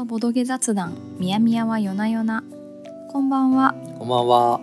[0.00, 2.42] とボドゲ雑談みやみやは夜な夜な
[3.10, 4.58] こんばんはこんばんは。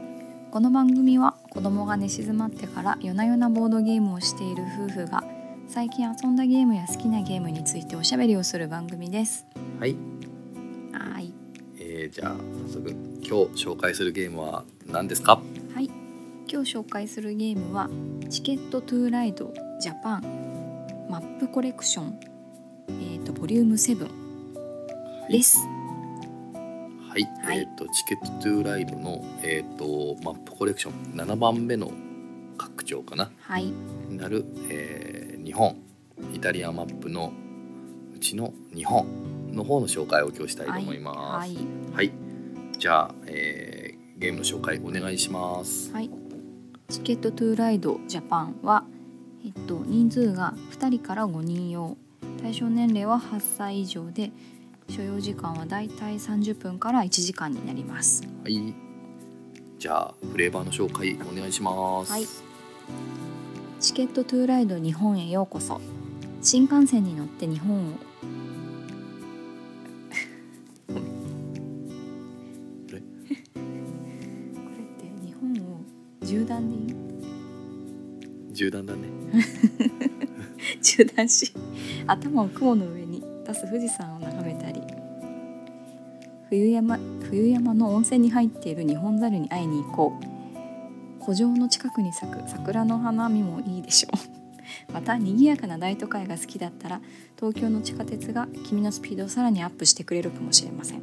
[0.50, 5.24] この番組は子供が寝静まってから夜な夜なボードゲームをしている夫婦が
[5.68, 9.46] 最近遊んだゲームや好きなゲームについておしゃべりをする番組です
[9.80, 9.96] はい。
[10.92, 11.32] はい
[11.80, 12.36] えー、じゃあ
[12.68, 15.40] 早速今日紹介するゲームは何ですか？
[15.76, 15.92] はい
[16.52, 17.92] 今日紹介するゲームは
[18.32, 22.20] チケットトゥーライドジャパンマップコレクション
[22.88, 24.26] えーとボリューム7
[25.30, 27.24] ですはい。
[27.46, 31.92] はいえっ、とチケットトゥーライドのえっ、とマップコレクション7番目の
[32.58, 33.32] 拡張かな？
[33.40, 33.66] はい
[34.10, 35.78] になる、えー日本
[36.34, 37.32] イタリアマップの
[38.14, 39.06] うちの日本
[39.54, 41.18] の方の紹介を今日したいと思います。
[41.18, 41.38] は
[41.96, 42.08] はい。
[42.08, 42.12] い
[42.78, 45.94] じゃあ、えーゲームの紹介お願いします。
[45.94, 46.10] はい、
[46.90, 48.84] チケットトゥーライドジャパンは、
[49.46, 51.96] えっと、人数が2人から5人用
[52.42, 54.32] 対象年齢は8歳以上で
[54.90, 58.74] 所要時間はだいたい30分から1時間になりますはい。
[59.78, 62.12] じゃあフレーバーの紹介お願いします。
[62.12, 62.26] はい
[63.80, 65.80] チケットトゥーライド日本へようこそ
[66.42, 68.00] 新幹線に乗って日本を こ
[72.92, 73.04] れって
[75.24, 75.82] 日本を
[76.22, 76.96] 縦断でいい
[78.52, 79.02] 銃弾だね。
[80.82, 81.54] 中断し
[82.08, 84.37] 頭を雲の上に出す富士山を眺
[86.50, 86.98] 冬山
[87.30, 90.38] 冬山の温泉に入っているニホンザルに会いに行こう。
[91.20, 94.10] 湖上の近くに咲く桜の花見もいいでしょ
[94.90, 94.92] う。
[94.94, 97.02] また賑やかな大都会が好きだったら
[97.36, 101.02] 東京の地下鉄が君のスピードをさらにアップしてくれるかもしれません。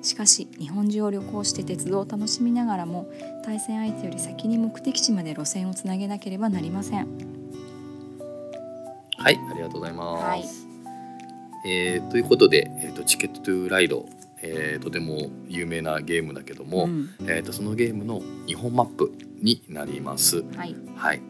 [0.00, 3.08] しかし日本中を旅行して鉄道を楽しみながらも
[3.44, 7.08] 対戦相手より先に目的地まで路線をつなげなければなりません。
[9.16, 10.24] はい、ありがとうございます。
[10.24, 10.44] はい。
[11.66, 14.06] えーということで、えー、とチケットトゥーライド、
[14.42, 20.44] えーとても有名なゲームだけども、うんえー、とそのゲームの日本マップになります。
[20.56, 21.22] はいはい。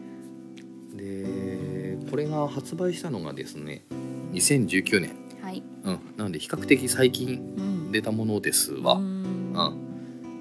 [0.95, 3.83] で、これが発売したのがですね、
[4.33, 5.15] 2019年。
[5.41, 8.95] はいうん、なので比較的最近うん出たものですわ。
[8.95, 9.53] ううん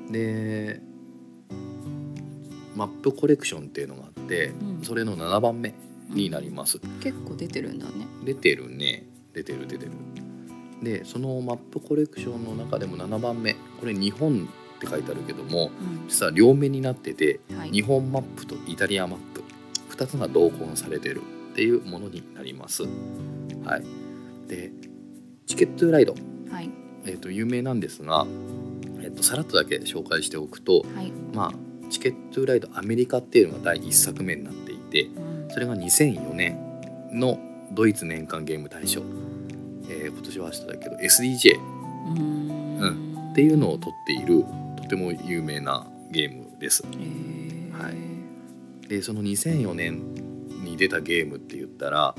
[0.09, 0.13] ん。
[0.13, 0.81] で、
[2.75, 5.75] マップコレクションっていうのがあって、うんそれの7番目
[6.11, 6.81] になります。
[7.01, 9.05] 結構出てるんだね出てるね
[9.35, 9.93] 出てる出てる
[10.83, 15.71] でそのマップコレクションの中でも7番目これ日本って書いてあるけども
[16.09, 17.71] 実は両面になっててはい。
[17.71, 19.43] 日本マップとイタリアマップ
[19.91, 21.23] 2つが同梱されてる
[21.53, 22.85] っていうものになります。
[22.85, 23.85] はい。
[24.47, 24.71] で
[25.47, 26.15] チケットライド、
[26.51, 26.71] はい。
[27.05, 28.27] えー、と有名なんですが、
[29.01, 31.11] えー、とさらっとだけ紹介しておくとはい。
[31.35, 35.49] まあチケットライドアメリカっていうのが第1作目になっていてうん。
[35.51, 36.59] それが2004年
[37.13, 37.41] の
[37.73, 39.03] ドイツ年間ゲーム大賞、
[39.89, 41.59] えー今年は明日だけど SDJ
[42.81, 43.31] うん。
[43.33, 44.45] っていうのを取っている
[44.77, 46.83] とても有名なゲームです。
[46.83, 46.89] は
[47.91, 48.89] い。
[48.89, 50.15] でその2004年
[50.65, 52.15] に出たゲームって言ったら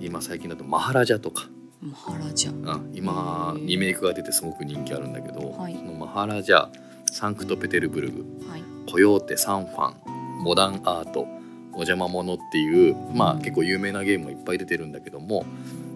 [0.00, 1.48] 今最近だとマハラジャとか、
[1.80, 2.52] マハラジャ。
[2.52, 5.76] うん、今リメイクが出てすごく人気あるんだけど、はい。
[5.76, 6.68] そのマハラジャ
[7.10, 8.24] サンクトペテルブルグ。
[8.48, 8.62] はい。
[8.90, 11.26] コヨーテサンファンモダンアート
[11.72, 13.38] お邪魔者っていうまあうん。
[13.40, 15.44] 結構有名なゲームがいっぱい出てるんだけども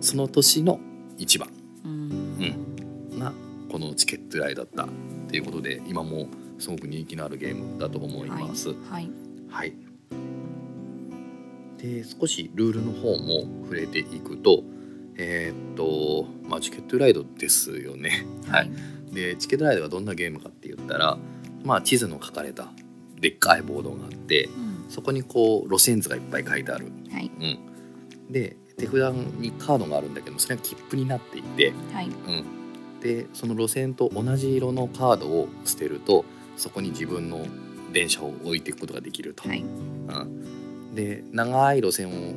[0.01, 0.81] その年の
[1.19, 1.49] 一番。
[1.85, 3.19] うん。
[3.19, 3.33] が
[3.71, 4.89] このチケットライだったっ
[5.29, 6.29] ていうことで今も
[6.59, 8.75] すごく人気のあるゲームだと思います。
[8.91, 9.11] はい。
[9.49, 9.75] はい、
[11.79, 14.63] で少しルールの方も触れていくと
[15.17, 18.27] えーっとまあチケットライドですよね。
[18.49, 18.71] はい、
[19.13, 21.19] でチケットライドがどんなゲームかって言ったら、
[21.65, 22.69] まあ、地図の書かれた
[23.21, 24.77] でっかいボードがあってうん。
[24.89, 26.93] そこにこう路線図がいっぱい書いてある。
[27.11, 27.31] はい。
[27.41, 27.45] う
[28.29, 32.09] ん、で手札にカードがあるんだけどそれが切符になっていて、はい。
[32.09, 36.25] うん、でその路線と同じ色のカードを捨てると
[36.57, 37.47] そこに自分の
[37.93, 39.49] 電車を置いていくことができると。
[39.49, 39.61] はい。
[39.61, 42.35] うん、で長い路線を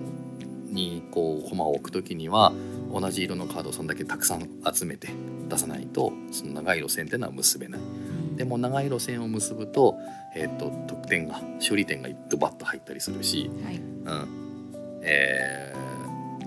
[0.69, 2.53] にこう駒を置く時には
[2.93, 5.09] 同じ色のカードをそんだけたくさん集めて
[5.49, 7.81] 出さないとその長い路線っていうのは結べない。
[8.37, 9.97] でも長い路線を結ぶと,、
[10.33, 13.75] えー、と得点が勝利点がドバッと入ったりするし、はい。
[13.75, 15.01] うん。
[15.01, 15.88] えー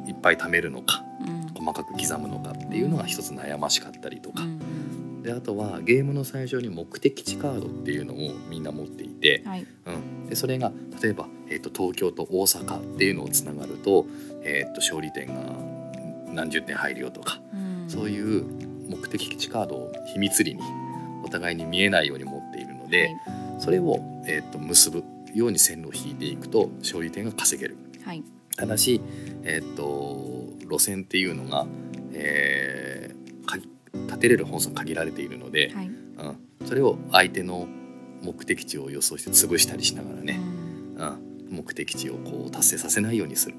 [0.07, 1.43] いっぱい貯めるのかうん。
[1.55, 4.83] 細かく刻むのかっていうのが一つ悩ましかったりとか、うん
[5.23, 9.67] であとはゲームの最初に目的地カードっていうのをみんな持っていて、はい。
[9.87, 14.07] うん、でそれが例えば、えー、と東京と大阪っていうのをつながると,、
[14.43, 15.43] えー、と勝利点が
[16.33, 17.85] 何十点入るよとか、うん。
[17.89, 18.45] そういう
[18.89, 20.61] 目的地カードを秘密裏に
[21.25, 23.15] お互いに見えないように持っているので、
[23.61, 25.05] それを、えー、と結ぶ
[25.35, 27.77] ように線路を引いていくと勝利点が稼げる。
[28.05, 28.25] はい
[28.57, 29.01] ただし、
[29.45, 31.67] えーっと路線っていうのが、
[32.15, 33.03] えー
[33.47, 33.59] か
[34.09, 35.87] 縦てれる本数が限られているので、はい。
[35.87, 37.67] うん、それを相手の
[38.23, 40.39] 目的地を予想して潰したりしながらね、
[40.97, 43.57] うん、目的地をこう達成させないようにする。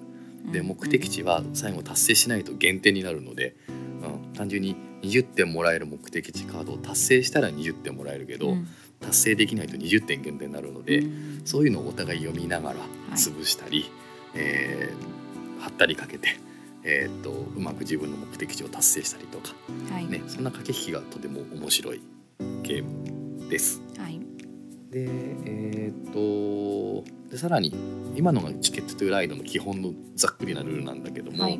[0.51, 8.67] で目的地は最後達成しないと減点になるので、うん、単純に20点もらえる目的地カードを達成したら20点もらえるけど、うん。
[8.99, 11.41] 達成できないと20点減点になるので、うん。
[11.45, 12.79] そういうのをお互い読みながら
[13.15, 13.91] 潰したり、
[14.35, 15.13] えー
[15.61, 16.27] 貼ったりかけて、
[16.83, 19.53] えーっとうまく自分の目的地を達成したりとか、
[19.93, 20.07] はい。
[20.07, 22.01] ね、そんな駆け引きがとても面白い
[22.63, 23.81] ゲームです。
[23.97, 24.19] はい。
[24.91, 25.07] で
[25.45, 27.73] えーっとでさらに
[28.15, 31.59] 今のがチケットトゥーライドの基本のざっくりなルールなんだけども、はい。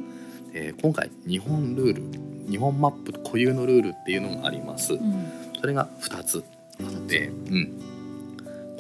[0.54, 2.04] えー今回日本ルール
[2.52, 4.94] 日本マップ固有のルールっていうのがあります。
[4.94, 5.26] うん。
[5.62, 6.44] それが2つ
[6.81, 7.81] あって、うん、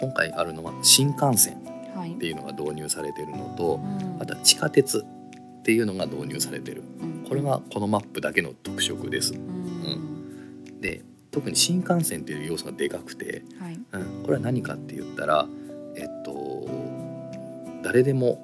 [0.01, 1.53] 今回あるのは新幹線。
[1.53, 1.62] はい
[1.93, 4.21] っていうのが導入されてるのとうん。
[4.21, 6.83] あとは地下鉄っていうのが導入されてる。
[7.01, 7.25] うん。
[7.27, 9.33] これがこのマップだけの特色です。
[9.33, 10.81] うん。
[10.81, 13.79] で特に新幹線っていう要素がでかくて、はい。
[13.91, 15.47] うん、これは何かって言ったら
[15.95, 16.67] えっと
[17.83, 18.43] 誰でも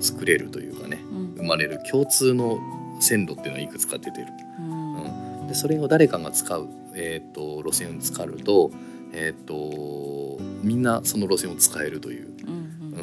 [0.00, 1.34] 作れるというかねうん。
[1.36, 2.58] 生まれる共通の
[3.00, 4.26] 線路っていうのがいくつか出てる。
[4.58, 5.46] うん。
[5.48, 8.70] でそれを誰かが使う、えー、と路線を使うと,、
[9.12, 12.54] えー、とみんなその路線を使えるという、うん
[12.94, 13.02] う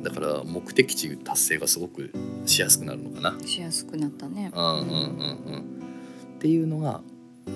[0.00, 2.12] ん、だから目的地達成がすごく
[2.46, 3.30] しやすくなるのかな。
[3.30, 4.50] うんしやすくなったね。
[4.54, 4.92] うんうんうんう
[5.56, 5.64] ん、
[6.36, 7.00] っていうのが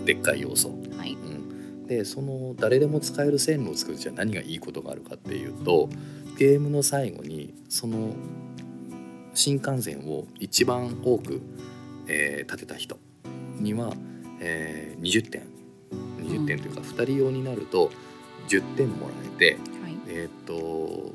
[0.04, 0.70] でっかい要素。
[0.96, 1.14] はい。
[1.14, 5.88] うん、でその誰でも使える線路を作るじゃ何がいいことがあるかっていうと
[6.38, 8.14] ゲームの最後にその
[9.34, 11.40] 新幹線を一番多く、
[12.06, 12.98] えー立てた人
[13.58, 13.92] には、
[14.40, 15.57] えー20点
[16.28, 17.90] 20点というか2人用になると
[18.48, 19.98] 10点もらえて、はい。
[20.08, 21.14] えーっと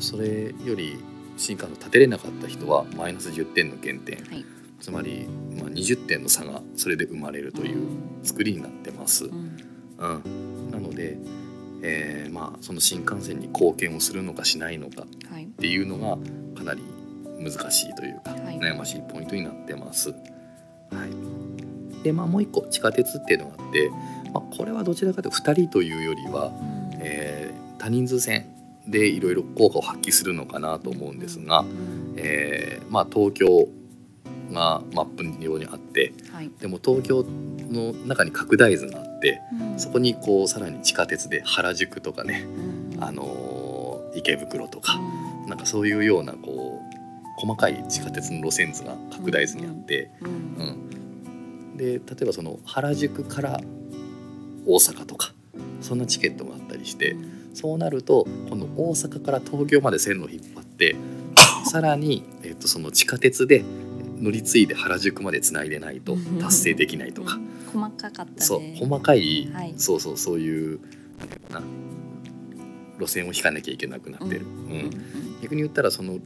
[0.00, 0.98] それより
[1.36, 4.16] 新幹線を立てれなかった人はマイナス10点の減点。
[4.16, 4.44] はい。
[4.80, 7.86] つまり、まあ、20点の差がそれで生まれるという
[8.24, 9.26] 作りになってます。
[9.26, 9.56] うん。
[9.98, 11.18] うん、なので、
[11.82, 15.46] えーまあ、その新幹線に貢献をするのかしないのかっはい。
[15.46, 16.18] ていうのが
[16.56, 16.82] かなり
[17.38, 18.58] 難しいというか、はい。
[18.58, 20.10] 悩ましいポイントになってます。
[20.10, 20.16] は
[22.00, 23.90] い、で、まあ、もう一個地下鉄っていうのがあって、
[24.32, 26.90] まあ、これはどちらかというと2人というよりは、うん。
[27.00, 28.46] えー多人数戦
[28.86, 32.14] でいろいろ効果を発揮するのかなと思うんですが、うん。
[32.16, 33.66] えーまあ、東京
[34.52, 36.50] がマップ上にあってはい。
[36.60, 37.24] でも東京
[37.68, 39.40] の中に拡大図があって。
[39.72, 39.80] うん。
[39.80, 42.46] そこにこうさらに地下鉄で原宿とかね、
[42.94, 43.02] うん。
[43.02, 43.72] あのー
[44.14, 45.00] 池袋とか、
[45.46, 51.76] うなんかそういうようなこう細かい地下鉄の路線図が拡大図にあって、うん。
[51.76, 53.60] で例えばその原宿から
[54.66, 55.32] 大阪とか
[55.80, 57.16] そんなチケットがあったりして、
[57.54, 60.96] そうなると今度大阪から東京まで線路を引っ張って
[61.70, 63.64] さらに、えっとその地下鉄で
[64.20, 67.36] 乗り継いで原宿までつないでないと達成できないとか。
[67.36, 68.32] うん細かかったね。
[68.38, 69.74] そう細かい、はい。
[69.78, 70.80] そうそうそういう
[71.18, 71.66] なんていうかな
[73.00, 74.72] 路線を引かなきゃいけなくなってる、うん。
[74.72, 74.90] うん。
[75.42, 76.18] 逆に言ったらその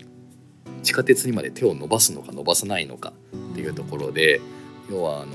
[0.83, 3.13] 地下鉄にまで手を伸ばすのか伸ばさないのか
[3.53, 4.41] っていうところで、
[4.91, 5.33] 要はあの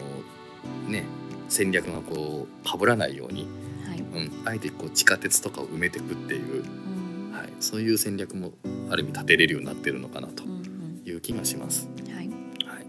[0.89, 1.05] ね
[1.51, 3.46] 戦略がこう被らないように、
[3.86, 4.00] はい。
[4.00, 7.31] うん、あえてこう地下鉄とかを埋めていくっていう、うん。
[7.34, 8.53] はい、そういう戦略も
[8.89, 11.89] ある意味立てれるようになってるのかなとうんいう気がします。
[12.05, 12.27] うんはい。
[12.27, 12.86] はい、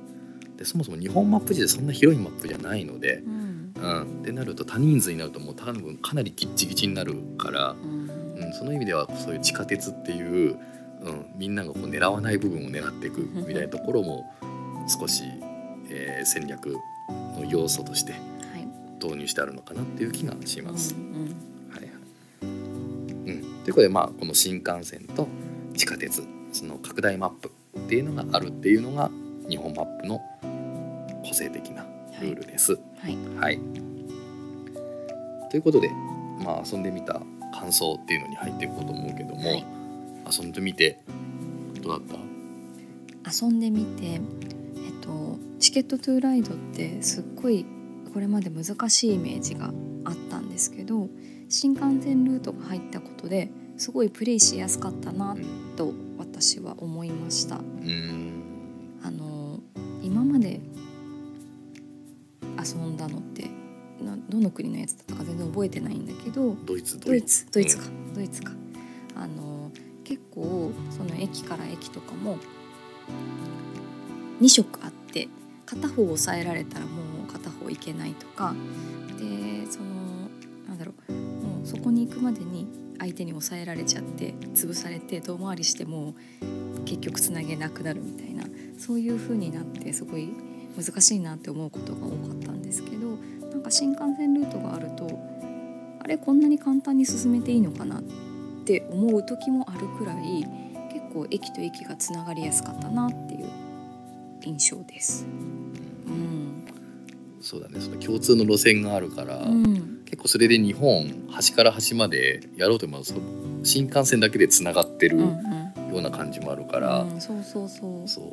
[0.56, 3.74] でそもそも日本マップ自体そんな広いマップじゃないので、うん。
[3.74, 8.08] うん、ってなると多人数になるともう多分かなりギッチギチになるから、うん。
[8.36, 10.56] うん、その意味ではそういう地下鉄っていう、
[11.00, 14.32] うん、みんながこう狙わない部分を狙っていくみたいなところも
[14.86, 15.24] 少し、
[15.90, 16.76] えー戦略
[17.36, 18.14] の要素として
[19.06, 20.94] はい導入してあるのかなっていう気がします。
[20.94, 21.34] うん
[21.70, 21.90] はいはい
[22.42, 22.46] う
[23.32, 25.26] ん、ということでまあこの新幹線と
[25.76, 29.10] 地下鉄その拡大マップっていうのがあるっていうのが
[29.48, 30.20] 日本マップの
[31.26, 31.84] 個性的な
[32.20, 32.74] ルールです。
[32.98, 33.58] はいはい。
[35.50, 35.90] ということで、
[36.44, 37.20] まあ、遊んでみた
[37.58, 39.66] 感想っていうのに入っていこうと思うけども、はい
[40.24, 41.00] 遊んでみて
[41.82, 42.18] どうだっ
[43.24, 43.44] た？
[43.44, 44.20] 遊んでみて、えっ
[45.00, 47.66] と、チケットトゥーライドってすっごい
[48.12, 49.72] これまで難しいイメージが
[50.04, 51.08] あったんですけど
[51.48, 57.56] 新幹線ルートが入ったことですごいプレイしやすかったなうんと私は思いました。
[57.56, 59.60] あの
[60.02, 60.60] 今まで
[62.58, 63.50] 遊んだのって
[64.00, 67.00] などの国のやつだったか全然覚えてないんだけどドイツ。
[67.00, 67.46] ドイツ。
[67.50, 68.52] ドイツか、ドイツか。
[69.16, 69.70] あの
[70.04, 72.38] 結構その駅から駅とかも
[74.40, 75.28] 2色あって
[75.74, 78.54] 片方押さえられたらもう片方行けないとか。
[79.18, 79.86] でその
[80.68, 81.12] なんだろう。
[81.12, 82.66] もうそこに行くまでに
[82.98, 86.14] 相手に押さえられちゃって潰されて遠回りしても
[86.84, 88.44] 結局つなげなくなるみたいな。
[88.78, 90.28] そういう風になってすごい
[90.76, 93.16] 難しいなって思うことが多かったんですけど
[93.48, 95.08] なんか新幹線ルートがあると
[96.00, 98.02] あれこんなに簡単に進めていいのかなっ
[98.64, 100.44] て思う時もあるくらい
[100.92, 103.61] 結構駅と駅がつながりやすかったなっていう
[104.44, 105.26] 印象です。
[106.06, 106.64] うん。
[107.40, 107.80] そうだね。
[107.80, 110.02] その共通の路線があるから、うん。
[110.04, 113.20] 結構それで日本端から端までやろうと思えばその
[113.64, 115.98] 新幹線だけでつながってるようんうん。
[115.98, 118.08] うな感じもあるから、うんそうそうそう。
[118.08, 118.24] そう。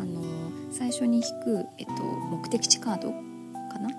[0.00, 0.22] あの
[0.70, 3.16] 最初に引く、えっと、目的地カードか
[3.78, 3.90] な？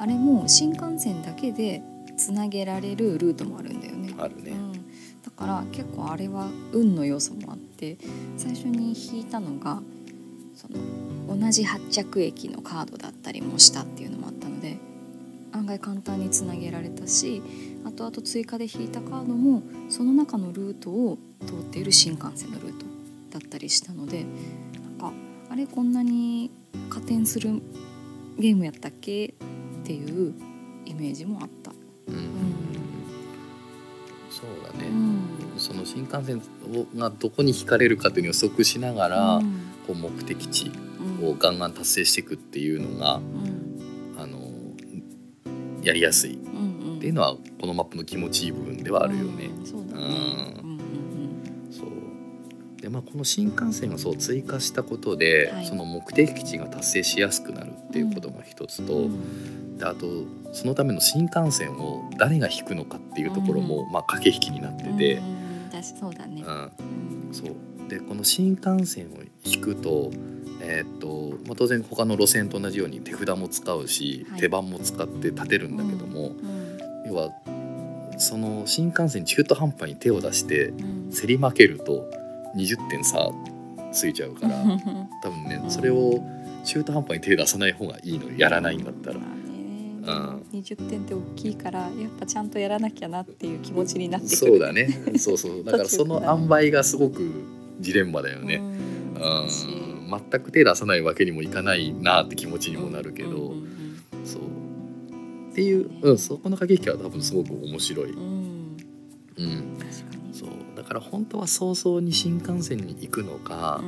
[0.00, 1.82] あれも新幹線だけで
[2.16, 4.14] つなげられるルートもあるんだよね。
[4.18, 4.52] あるね。
[4.52, 7.98] うん、だから結構あれは運の要素もあって
[8.36, 9.82] 最初に引いたのが
[10.66, 10.78] そ
[11.28, 14.76] の同じ発着駅のカードだったりもしたっていうのもあったので
[15.52, 17.42] 案外簡単につなげられたし
[17.84, 22.86] あとあと追加で引いたカードもその中のルートを通っている新幹線のルート
[23.30, 24.24] だったりしたので
[24.98, 25.12] なんか
[25.50, 26.50] あれこんなに
[26.90, 27.62] 加点する
[28.38, 29.32] ゲームやったっけっ
[29.84, 30.34] ていう
[30.86, 31.70] イメージもあった。
[32.08, 32.54] うん。
[34.30, 35.24] そうだね、うん
[35.56, 36.42] その新幹線
[36.96, 40.70] がどこに引かれるかっていうのを予測しながら、うんこう目的地
[41.20, 41.28] うん。
[41.28, 44.14] をガンガン達成していくっていうのが、うん。
[44.18, 44.50] あの
[45.82, 46.36] やりやすいっ
[47.00, 49.50] ていうのはこのマップの気持ちいい部分ではあるよね。
[52.80, 59.78] でまあこの新幹線をそう追加したことで、はいその目的地が達成しやすくなるっていうことが一つと、うん。
[59.78, 60.06] であと
[60.52, 66.42] そのための新幹線を誰が引くのかっていうところも、まあ駆け引きになってて、うんそうだね。
[66.46, 66.54] うん。
[67.28, 67.34] うん。
[67.34, 69.08] そうでこの新幹線を
[69.44, 70.10] 引くと,、
[70.60, 74.40] えーっとまあ、当然他の路線と同じように手札も使うし、はい。
[74.40, 76.64] 手番も使って立てるんだけども、うん
[77.06, 77.30] 要は
[78.16, 81.10] その新幹線に中途半端に手を出してうん。
[81.10, 82.08] 競り負けると
[82.56, 83.30] 20点差
[83.92, 84.56] ついちゃうから
[85.22, 86.24] 多分ねそれを
[86.64, 89.16] 中途半端に手出さない方がいいのやらないんだったら。
[89.16, 90.42] うん。
[90.52, 94.36] 20点って大きいからやっぱちゃんとやらなきゃなっていう気持ちになってくる。
[94.36, 94.88] そうだね。
[95.18, 95.64] そうそう。
[95.64, 97.30] だからその塩梅がすごく
[97.80, 98.56] ジレンマだよね。
[98.56, 99.48] うん。
[100.30, 103.74] 全く手出さないわけにもいかないなって気持ちにもなるけど、うんうん
[104.24, 104.42] そう。
[105.50, 108.76] っていう、うん、そこの駆け引きは多分すごく面白い、うん。
[110.32, 110.48] そう。
[110.76, 113.82] だから本当は早々に新幹線に行くのか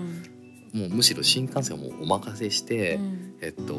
[0.75, 0.81] う、ん。
[0.81, 3.35] もうむしろ新幹線をもうお任せして、うん。
[3.41, 3.75] えっと、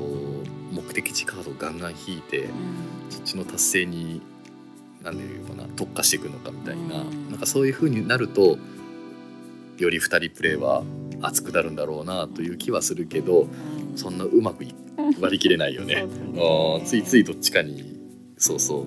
[0.71, 2.51] 目的地カードをガンガン引いて、うん。
[3.09, 4.21] そっちの達成に
[5.03, 7.29] 何ていうかな特化していくのかみたいな、うん。
[7.29, 8.57] なんかそういう風になると
[9.77, 10.83] より2人プレイは
[11.21, 13.45] 熱くなるんだろうなという気はするけどう
[13.93, 14.75] んそんなうまくい
[15.19, 16.05] 割り切れないよね。
[16.33, 17.97] ねついついどっちかに
[18.37, 18.85] そうそう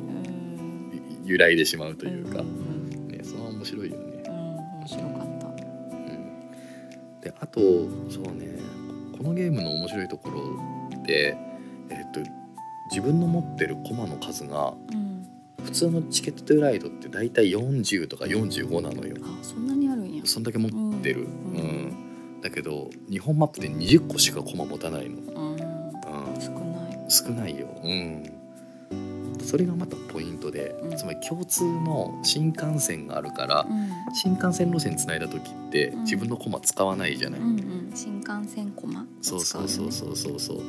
[1.24, 4.22] 揺らいでしまうというかね、それは面白いよね。
[4.26, 4.34] うん
[4.80, 5.46] 面白かった。
[5.46, 5.50] う
[7.18, 7.60] ん、であと
[8.08, 8.58] そうね
[9.16, 11.36] このゲームの面白いところで、
[11.90, 12.20] えっと
[12.90, 15.10] 自分の持ってるコマの数がうん
[15.64, 19.16] 普通のチケットトゥライドって大体40とか45なのよ。
[19.22, 19.79] あそんなに
[20.20, 20.26] や。
[20.26, 21.28] そんだけ持ってる、ううん。
[22.38, 22.40] ん。
[22.42, 25.52] だけど日本マップで20個しかコマ持たないの、うん。
[25.52, 25.60] うん、
[26.40, 27.10] 少ない。
[27.10, 28.24] 少ないよ、うん、
[29.44, 30.96] それがまたポイントで、うん。
[30.96, 34.14] つまり共通の新幹線があるから、うん。
[34.14, 36.00] 新幹線路線つないだ時ってうん。
[36.02, 37.92] 自分のコマ使わないじゃない、うんうん。
[37.94, 39.02] 新幹線コマ？
[39.02, 40.60] をそうそうそうそうそうそう。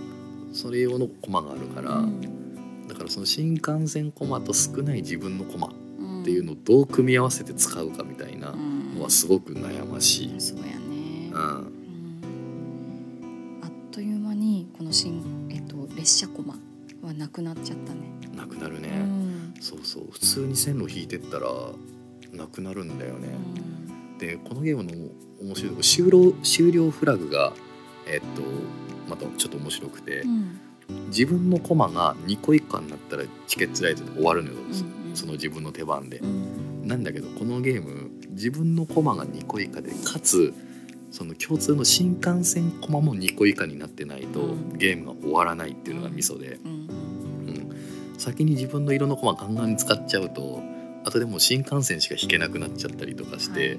[0.54, 2.88] それ用のコマがあるから、うん。
[2.88, 8.58] だからその新幹線コマと少ない自分のコマっうんていうのをどう組み合わせて使うかみたいなうん。
[8.58, 8.71] の
[9.02, 11.32] はすごく悩ましい、そうやね。
[11.34, 11.38] う。
[11.38, 12.22] ん、うん。
[13.64, 16.58] あっという間にこの新えっと列車コマ
[17.02, 18.00] はなくなっちゃったね。
[18.36, 19.54] なくなるね、うん。
[19.60, 20.08] そうそう。
[20.12, 21.48] 普通に線路引いてったら
[22.34, 23.28] なくなるんだよね、
[24.18, 24.92] でこのゲームの
[25.42, 27.54] 面白いとこ終了終了フラグが
[28.08, 28.42] えっと
[29.10, 30.60] またちょっと面白くて、うん。
[31.08, 35.16] 自分のコマが2個以下になったらチケットライトで終わるのよ、そうんうん。
[35.16, 36.18] その自分の手番で。
[36.20, 36.88] う、ん。
[36.88, 40.54] なんだけどこのゲーム自分のコマが2個以下でかつ
[41.12, 44.78] その共通の新幹線コマも2個以下になってないと、うん。
[44.78, 46.72] ゲームが終わらないっていうのがミソで、うん。
[46.72, 46.74] う
[47.52, 48.16] ん。
[48.18, 50.64] 先に自分の色のコマガンガンに使っちゃうと
[51.04, 53.78] 後でもう新幹線しか引けなくなっちゃったりとかして、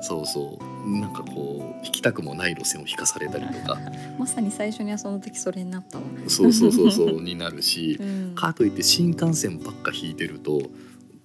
[0.00, 0.90] そうそう。
[0.90, 3.78] なんかこう引きたくもない路線を引かされたりとか。
[4.18, 6.04] まさに最初にはその時それになったわ。
[6.26, 7.96] そうそうそうそう になるし。
[8.00, 8.34] うん。
[8.34, 10.62] かといって新幹線ばっか引いてると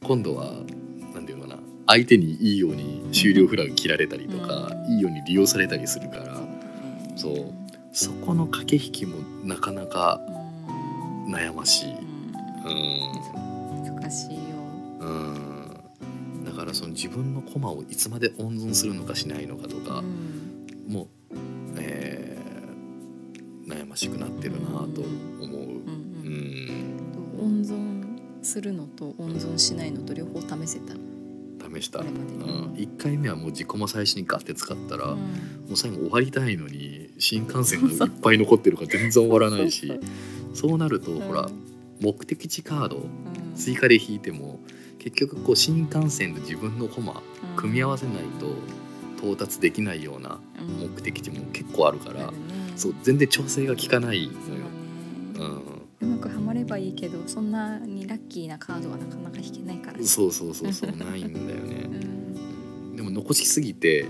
[0.04, 0.54] 今度は
[1.88, 4.94] 相手にいいように終了フラグ切られたりとか、うん。
[4.96, 6.38] いいように利用されたりするから
[7.16, 7.54] そう。
[7.94, 10.22] そこの駆け引きもなかなか
[11.26, 11.34] うん。
[11.34, 11.94] 悩ましい。
[11.94, 11.96] う
[12.66, 13.92] うん。
[13.92, 14.40] ん難しいよ。
[15.00, 16.44] うん。
[16.46, 20.92] だからその自分のコマをいつまで温存するのかしないのかとかう、ん。
[20.94, 21.08] もう、
[21.80, 22.38] えー
[23.70, 25.02] 悩ましくなってるなと
[25.42, 25.82] 思う。
[27.40, 30.94] 温存するのと温存しないのと両方試せた
[31.60, 32.08] 試した、うん、
[32.78, 35.18] 1回目はもう自己も最初にガッて使ったら、うん。
[35.18, 40.00] もう最後終わりたいのに新幹線がいっぱい残ってるから全然終わらないし
[40.54, 41.20] そうなると、うん。
[41.22, 41.50] ほら
[42.00, 43.10] 目的地カードうん。
[43.56, 44.60] 追加で引いても
[45.00, 47.22] 結局こう新幹線と自分のコマ
[47.56, 48.54] 組み合わせないと
[49.18, 50.92] 到達できないようなうん。
[50.94, 52.32] 目的地も結構あるから、
[52.76, 55.68] そう全然調整が効かないのよ。
[55.72, 59.98] うまくはまればいいけどそんなにラッキーなカードはなかなか引けないから。
[59.98, 61.76] うん、そうそうそうそうないんだようね。
[61.88, 62.96] ん。
[62.96, 64.06] でも残しすぎて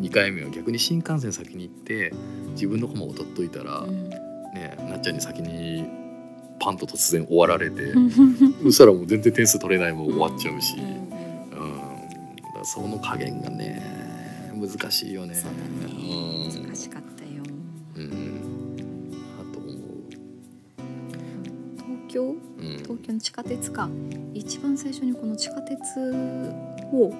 [0.00, 2.12] 2回目は逆に新幹線先に行って
[2.52, 4.10] 自分のコマを取っといたら、うん。
[4.54, 5.84] ねなっちゃんに先に
[6.60, 8.10] パンと突然終わられて、う ん
[8.64, 13.82] そしたらもう全然点数取れないもん終わっちゃうし、うんうん、その加減がね
[14.54, 15.34] 難しいよね。
[15.34, 16.50] そうだね。
[16.66, 17.19] 難しかった
[23.20, 23.88] 地下鉄か。
[24.34, 25.78] 一番最初にこの地下鉄
[26.92, 27.12] を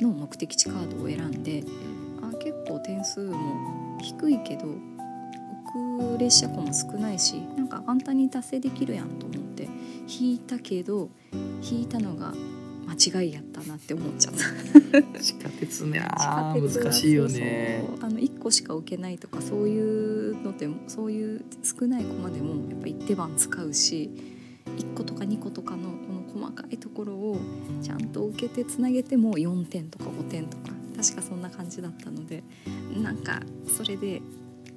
[0.00, 1.64] の目的地カードを選んで
[2.22, 4.66] あ結構点数も低いけど
[5.98, 9.68] 遅れ車庫も少ないしなんか簡単に達成できるやんと思って
[10.06, 11.08] 引いたけど
[11.62, 12.32] 引いたのが
[12.86, 15.02] 間違いやったなって思っちゃった。
[15.20, 16.00] 地下鉄ね。
[16.00, 17.84] 地下あ難しいよね。
[17.86, 18.06] そうそう。
[18.06, 24.37] あの1個しか受けないとかそういうのでもそういう少ないコマでもやっぱ一手番使うし
[24.76, 27.40] 1個とか2個とかのこの細かいところを
[27.82, 32.42] ちゃんと受けてつなげても4点とか5点とか確かそんな感じだったので
[32.96, 34.20] なんかそれで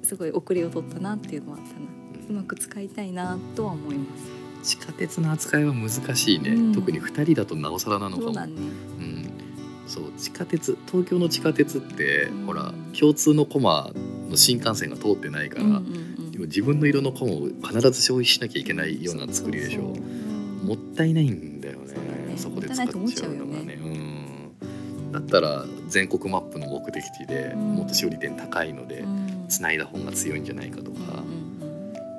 [0.02, 2.02] すごい遅れを取ったなっていうのはあったな。
[2.28, 4.76] うまく使いたいなとは思います。
[4.76, 6.72] 地下鉄の扱いは難しいね、うん。
[6.72, 8.22] 特に2人だとなおさらなのかも。
[8.26, 9.30] そうだねうん、
[9.88, 12.46] そう地下鉄東京の地下鉄って、うん。
[12.46, 13.90] ほら共通のコマ
[14.30, 19.94] の新幹線が通ってないから、うんうん自分の色のコマを必ず消費しなきゃいけないような作りでしょ。
[20.64, 21.94] もったいないんだよね。
[22.28, 23.74] ねそこで使っちゃうのがもったいないと思っちゃうね。
[23.74, 25.12] うん。
[25.12, 27.74] だったら全国マップの目的地でうん。
[27.74, 29.46] もっと勝利点高いので、うん。
[29.48, 30.98] 繋いだ方が強いんじゃないかとか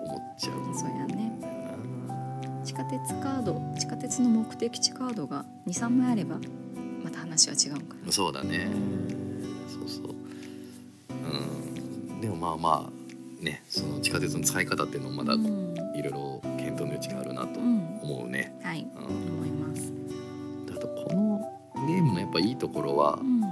[0.06, 0.76] 思っちゃう。
[0.76, 1.30] そうやね。
[1.30, 1.41] ん。
[1.41, 1.54] だよ
[2.08, 6.38] な地下鉄カード地下鉄の目的地カードが23枚あれば
[7.04, 8.12] また話は違うんかな。
[8.12, 8.67] そうだね。
[9.67, 10.15] そうそう。
[12.12, 12.21] うん。
[12.21, 13.03] でもまあまあ
[13.43, 15.73] ねその地下鉄の使い方っていうのもまだうん。
[15.95, 17.99] いろいろ検討の余地があるなとうん。
[18.01, 18.88] 思うね、はい。
[18.95, 19.06] うん。
[19.06, 19.93] 思います。
[20.75, 23.43] あとこのゲームのやっぱいいところは、うん。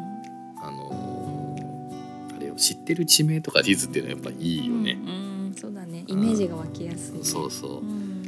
[0.64, 5.10] あのーあれよ知ってる地名とか地図っていうのはやっぱいいよね、うん
[5.48, 5.54] うん。
[5.56, 6.04] そうだね。
[6.08, 7.24] イメージが湧きやすいね。
[7.24, 7.82] そうそう。
[7.82, 8.24] うん。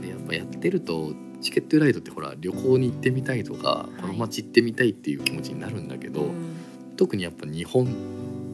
[0.00, 4.00] でやっぱやってるとチケットライドってほら旅行に行ってみたいとか、い。
[4.00, 6.56] この街行ってみたいっていう気持ちになるんだけど、うん。
[6.96, 7.86] 特にやっぱ日本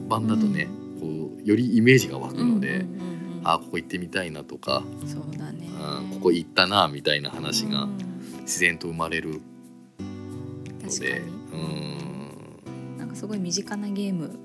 [0.09, 0.67] 版だとね、
[1.43, 3.41] よりイメージが湧くので、うんうんうんうん。
[3.43, 5.67] あここ行ってみたいなとか、そうだね。
[5.67, 7.97] うんここ行ったなみたいな話がうん。
[8.41, 9.39] 自然と生まれるの
[10.83, 11.27] 確かで、に。
[11.53, 12.97] うん。
[12.97, 14.37] なんかすごい身近なゲーム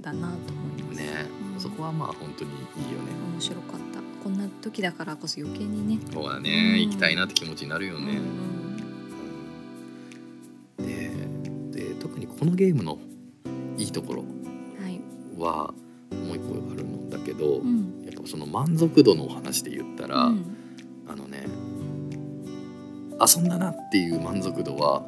[0.00, 0.98] だなと思います。
[0.98, 1.60] ね、うん。
[1.60, 3.12] そこはまあ本当にいいよね。
[3.34, 4.00] 面白かった。
[4.22, 5.98] こんな時だからこそ余計にね。
[6.12, 6.80] そうだね、うん。
[6.80, 8.20] 行きたいなって気持ちになるよね。
[10.78, 10.86] うん。
[11.72, 12.98] でで特にこのゲームの
[13.78, 14.22] いいところ
[14.80, 15.00] はい。
[15.38, 15.74] は
[17.32, 18.02] けど、うん。
[18.04, 20.56] やっぱその満足度のお話で言ったら、うん。
[21.08, 21.46] あのね
[23.20, 25.02] 遊んだなっていう満足度は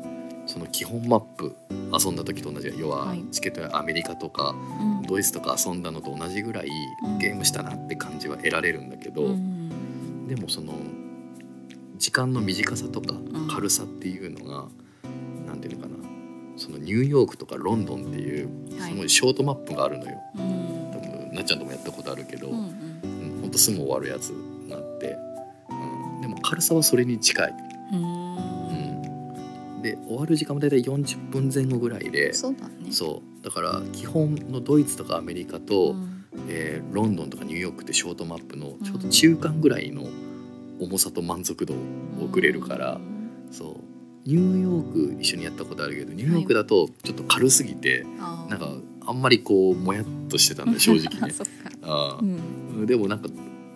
[0.47, 1.55] その基本マップ
[1.99, 3.25] 遊んだ時と同じ要ははい。
[3.31, 5.03] チケットやアメリカとかうん。
[5.07, 6.69] ドイツとか遊んだのと同じぐらい
[7.05, 7.19] うん。
[7.19, 10.27] ゲームしたなって感じは得られるんだけど、うん。
[10.29, 10.75] でもその
[11.99, 13.49] 時間の短さとかん。
[13.49, 14.69] 軽さっていうのが、
[15.47, 15.95] なんていうのかな
[16.57, 18.91] そのニューヨークとかロンドンっていうはい。
[18.93, 20.21] すごいショートマップがあるのよ。
[20.37, 20.43] うん。
[20.43, 20.64] 多分
[21.35, 22.65] なっちゃんともやったことあるけど、うんうん。
[22.65, 24.31] うんほんとすぐ終わるやつ
[24.71, 25.17] があって、
[25.71, 27.55] うん、でも軽さはそれに近い、
[27.93, 29.79] ううん。
[29.79, 32.91] ん、で終わる時間も大体40分前後ぐらいでそうだね。
[32.91, 33.45] そう。
[33.45, 36.25] だから基本のドイツとかアメリカと、うん。
[36.49, 40.05] えーロンドンとかニューヨークってショートマップのちょうど中間ぐらいの
[40.81, 41.77] 重さと満足度を
[42.25, 43.01] 送れるから、
[43.51, 43.81] そ
[44.27, 44.29] う。
[44.29, 48.51] ニューヨーク一緒にやったことあるけどニューヨークだとちょっと軽すぎて、あー。
[48.51, 48.69] なんか
[49.07, 51.35] あんまりこうもやっとしてたんだ 正直ね。
[51.83, 52.87] あうーん。
[52.87, 53.29] でもなんか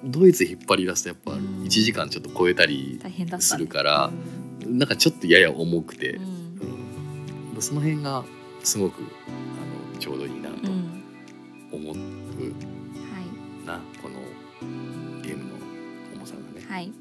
[0.05, 3.01] ドイツ引っ張り出すとやっぱうん1時間ちょっと超えたり
[3.41, 4.11] するから
[4.67, 6.13] なんかちょっとやや重くて。
[6.13, 6.23] う、ん。
[7.55, 7.63] うん。
[7.63, 8.25] その辺が
[8.63, 11.03] すごくあのちょうどいいなとうん。
[11.73, 13.67] 思うはい。
[13.67, 14.15] な、この
[15.23, 15.51] ゲームの
[16.17, 16.65] 重さがね。
[16.69, 16.93] はい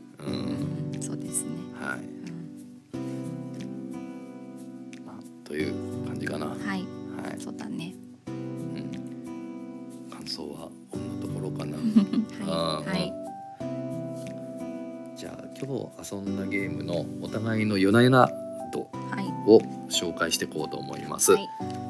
[15.60, 18.30] 今日遊んだゲームのお互いの夜な夜な
[18.72, 19.26] 度はい。
[19.50, 21.50] を紹介していこうと思います、はい。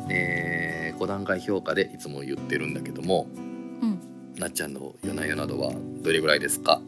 [0.10, 3.28] えー、5段階評価でいつも言ってるんだけども
[3.82, 4.00] うん。
[4.38, 6.80] なっちゃんの夜な夜な度はどれぐらいですか？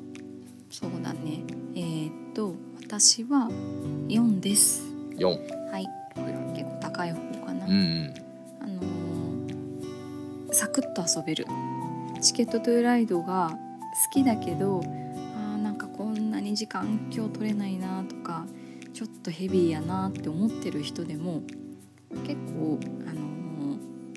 [0.69, 1.41] そうだね。
[1.75, 3.49] えー、っと私は
[4.07, 4.83] 4です。
[5.17, 5.25] 4
[5.71, 5.87] はい。
[6.53, 8.13] 結構高い方かな、うんうん。
[8.61, 11.45] あのーサクッと遊べる。
[12.21, 13.57] チケットトゥーライドが好
[14.13, 14.81] きだけど
[16.49, 18.45] に時間今日取れないなとか
[18.93, 21.43] ちょっとヘビーやなって思ってる人でも
[22.25, 23.29] 結構、あのー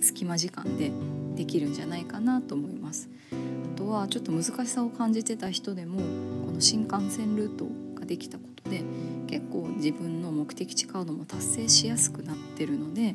[0.02, 0.90] 隙間時間で
[1.36, 3.08] できるんじゃないかなと思います。
[3.30, 6.00] あとはちょっと難しさを感じてた人でも
[6.44, 8.82] この新幹線ルートができたことで
[9.28, 13.14] 結構自分の目的地カードも達成しやすくなってるので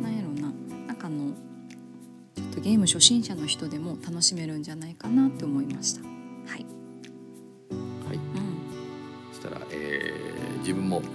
[0.00, 0.52] なんやろな
[0.86, 1.32] なんかあの
[2.36, 6.13] ちょっとゲーム初心者の人でも楽しめるんじゃないかなって思いました。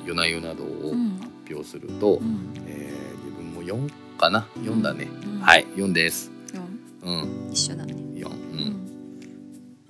[0.05, 1.17] 夜な夜な度をうん。
[1.19, 2.53] 発表すると、うん。
[2.67, 5.39] えー自分も4かな？4だね、うん。
[5.39, 6.31] はい4です。
[6.53, 6.61] 四。
[7.03, 7.49] うん。
[7.51, 7.93] 一緒だね。
[7.93, 8.31] 4う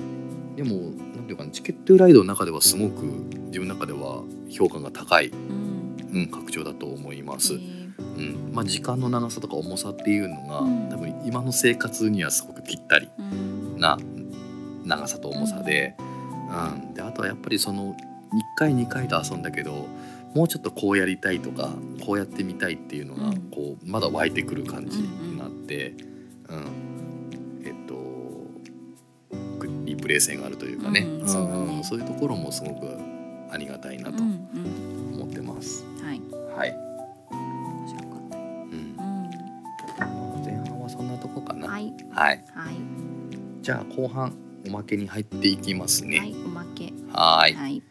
[0.02, 0.06] うん。
[0.06, 0.76] んでも
[1.16, 1.52] なんていうかな？
[1.52, 3.04] チケットライドの中ではすごく
[3.48, 5.96] 自分の中では評価が高い、うん。
[6.14, 7.90] うん、拡張だと思います、えー。
[8.18, 8.52] うん。
[8.54, 10.90] まあ、時間の長さとか重さっていうのが、うん。
[10.90, 13.80] 多分今の生活にはすごくぴったりうん。
[13.80, 13.98] な
[14.86, 15.96] 長さと重さで,、
[16.50, 16.94] うん。
[16.94, 17.96] であとはやっぱりその
[18.34, 19.88] 1回2回と遊んだけど
[20.36, 21.74] もうちょっとこうやりたいとか
[22.06, 23.42] こうやってみたいっていうのがうん。
[23.52, 25.94] こうまだ湧いてくる感じになって、
[26.48, 27.62] うん。
[27.66, 27.96] えっと
[29.60, 31.84] グリプレイ性があるというかね,、うんそうだね。
[31.84, 32.88] そういうところもすごく
[33.52, 35.22] ありがたいなとうんうん。
[35.22, 35.84] 思ってます。
[36.04, 36.22] はい。
[36.56, 36.76] はい、
[37.32, 38.38] 面白かった。
[38.38, 38.96] うん、
[40.42, 41.68] う前半はそんなとこかな。
[41.68, 41.94] んはい。
[42.12, 42.76] はい、はい。
[43.62, 44.34] じゃあ後半
[44.68, 46.20] おまけに入っていきますね。
[46.20, 46.94] はいおまけ。
[47.12, 47.54] はい。
[47.56, 47.82] はい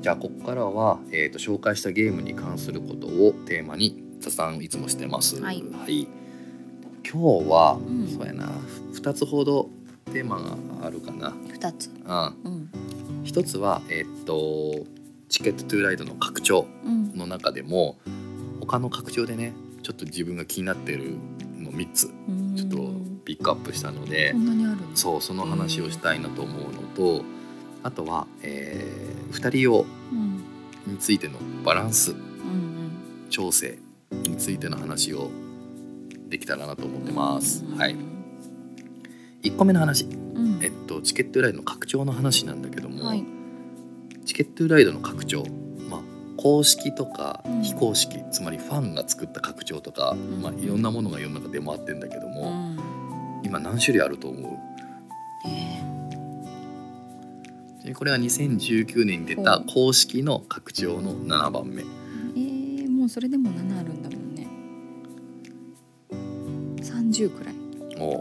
[0.00, 5.40] じゃあここからは、えー、と紹介したゲームに関することをテーマに雑談をいつもしてます。
[5.42, 5.58] はい。
[5.58, 8.08] 今日は、うん。
[8.08, 8.46] そうやな。
[8.94, 9.68] 2つほど
[10.06, 11.34] テーマがあるかな。
[11.52, 11.90] 二つ。
[12.04, 12.70] うん、うん。
[13.24, 14.86] 一つは、えっと
[15.28, 17.14] チケットトゥーライドの拡張うん。
[17.16, 17.98] の中でも
[18.60, 21.16] 他の拡張でねちょっと自分が気になってる
[21.58, 22.56] の3つうん。
[22.56, 22.76] ちょっと
[23.24, 24.96] ピックアップしたのでそ、んなにあるの？
[24.96, 27.22] そうその話をしたいなと思うのと
[27.82, 30.44] あとは、え2人用うん。
[30.86, 32.90] についてのバランスうん
[33.28, 33.78] 調整
[34.10, 35.30] についての話を
[36.28, 37.64] できたらなと思ってうんます。
[37.64, 37.78] うん。
[37.78, 37.96] はい、
[39.42, 40.08] 1個目の話、う
[40.40, 40.58] ん。
[40.62, 43.24] えっと、チケットライドの拡張の話なんだけども、はい。
[44.24, 45.44] チケットライドの拡張、
[45.88, 46.00] まあ、
[46.36, 47.62] 公式とかうん。
[47.62, 52.78] 非公式、つまりファンが作った拡張とか、んまあ、いろんなものが世の中出回ってるんだけどうも、ん。
[53.44, 54.38] 今何種類あると思
[55.46, 55.50] えうで
[57.94, 61.82] これは2019年に出た公式の拡張の7番目。
[61.82, 61.86] ー
[62.36, 64.46] えーもうそれでも七あるんだもんね。
[66.82, 67.54] 三十くらい。
[67.98, 68.12] お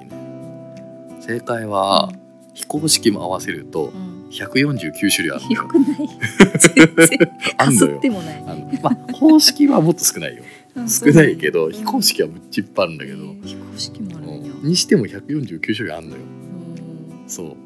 [0.00, 1.20] ーいいね。
[1.20, 2.12] 正解は、
[2.54, 4.12] 非公式も合わせるとうん。
[4.30, 5.62] 149種類あるよ。
[5.62, 6.08] よくない？
[7.58, 7.98] あんのよ。
[7.98, 8.44] ってもない。
[8.46, 8.70] あの。
[8.82, 10.42] まあ公式はもっと少ないよ。
[10.74, 16.22] うん少ないけど非公式はむっちゃいっぱいあるんだけど、えー非公式もあるにしても149種類あるのよ。
[16.22, 17.28] うん。
[17.28, 17.56] そう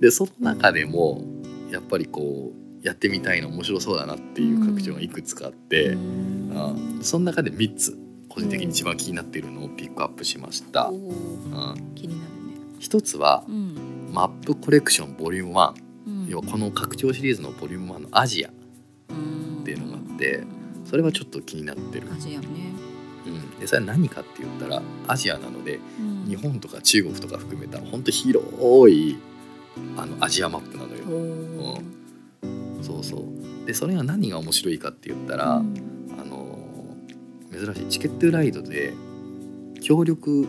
[0.00, 1.24] でその中でも
[1.70, 6.50] やっぱりこうやってみたいな面白そうだなっていう拡張がいくつかあって、うん。
[6.50, 7.96] うんその中で3つ
[8.28, 12.76] 個人的に一番気になっているのをピックアップしました、おうーん、気になるね。
[12.78, 14.10] 一つはうん。
[14.12, 15.74] マップコレクションボリューム1、
[16.06, 16.26] うん。
[16.28, 18.52] 要はこの拡張シリーズのボリューム1のアジアっ
[19.64, 20.44] ていうのがあって
[20.84, 22.46] それはちょっと気になってる、アジアね。
[23.26, 26.24] うん、でそれは何かって言ったらアジアなのでうん。
[26.28, 29.16] 日本とか中国とか含めた本当広い
[29.96, 31.04] あのアジアマップなのよ。
[31.06, 32.82] おー。
[32.82, 33.66] そうそう。
[33.66, 35.74] でそれが何が面白いかって言ったら、うん。
[36.20, 36.58] あの
[37.52, 38.94] 珍しいチケットライドで
[39.80, 40.46] 協力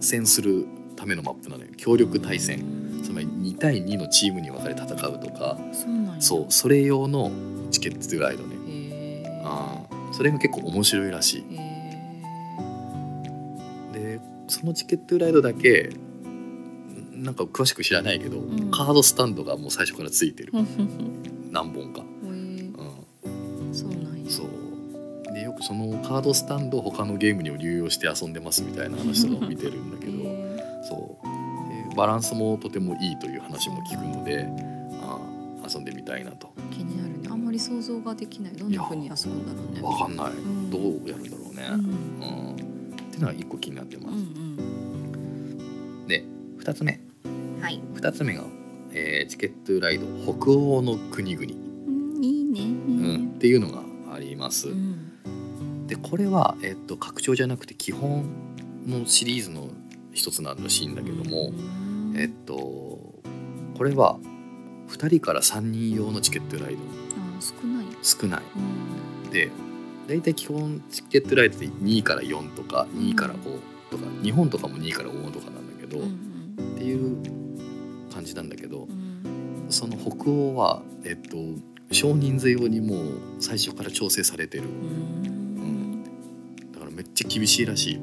[0.00, 1.70] 戦するためのマップなのよ。
[1.76, 2.64] 協力対戦。
[3.02, 5.58] つまり2対2のチームに分かれ戦うとか。
[6.18, 7.30] そうそれ用の
[7.70, 9.40] チケットライドね。
[9.44, 10.12] あー。
[10.12, 11.44] それが結構面白いらしい。
[11.54, 11.60] へ
[13.92, 16.09] でそのチケットライドだけん
[17.20, 18.70] なんか詳しく知らないけど、ん。
[18.70, 20.52] カードスタンドがもう最初からついてる。
[20.52, 22.02] ー何本か、
[23.72, 24.30] そうなんや。
[24.30, 25.32] そう。
[25.32, 31.90] でよくそのカードスタンドを他のゲームにも流用して遊んでますみたいな話とかを見てるんだけどへそう。
[31.90, 34.46] でバランスもとてもいいという話も聞くので
[35.02, 35.18] あ
[35.72, 36.52] 遊んでみたいなと。
[36.56, 37.28] ー気になるね。
[37.30, 38.52] あんまり想像ができない。
[38.54, 39.80] どんな風に遊ぶんだろうね。
[39.82, 40.70] 分かんない、ん。
[40.70, 41.80] どうやるんだろうね、うん。
[41.80, 42.54] うん。
[42.54, 46.24] っていうのは一個気になってうます、んで
[46.58, 46.94] 2つ目。
[46.94, 47.09] うん
[47.60, 47.80] はい。
[47.94, 48.44] 2つ目が、
[48.92, 52.60] えーチケットライド北欧の国々、うんいいね。
[52.60, 53.82] うんっていうのが
[54.14, 54.68] あります。
[54.68, 55.86] うん。
[55.86, 58.24] でこれは、えっと拡張じゃなくて基本
[58.86, 59.68] のシリーズの
[60.12, 62.14] 一つなんらしいんだけども、うん。
[62.16, 64.18] えっとこれは
[64.88, 66.78] 2人から3人用のチケットライド。
[66.78, 67.86] あ少ない。
[68.02, 68.42] 少ない。
[69.24, 69.30] うん。
[69.30, 69.50] で
[70.08, 73.58] 大体基本チケットライドって2から4とか2から5
[73.90, 75.98] とか日本とかも2から5とかなんだけど、
[79.70, 81.36] その北欧はえっと
[81.92, 84.64] 少人数用にもう最初から調整されてる。
[84.64, 86.04] うん。
[86.72, 88.00] だからめっちゃ厳しいらしい、あ